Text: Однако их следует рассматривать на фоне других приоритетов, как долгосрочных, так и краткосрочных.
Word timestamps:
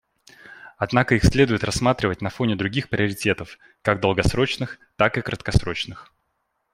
Однако 0.77 1.13
их 1.13 1.23
следует 1.23 1.63
рассматривать 1.63 2.23
на 2.23 2.31
фоне 2.31 2.55
других 2.55 2.89
приоритетов, 2.89 3.59
как 3.83 3.99
долгосрочных, 4.01 4.79
так 4.95 5.15
и 5.19 5.21
краткосрочных. 5.21 6.11